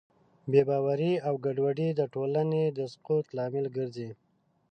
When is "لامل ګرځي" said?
3.37-4.09